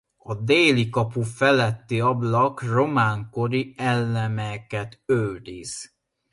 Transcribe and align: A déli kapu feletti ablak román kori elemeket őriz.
A 0.31 0.35
déli 0.51 0.85
kapu 0.95 1.21
feletti 1.37 1.97
ablak 2.11 2.55
román 2.75 3.19
kori 3.33 3.73
elemeket 3.89 5.01
őriz. 5.05 5.73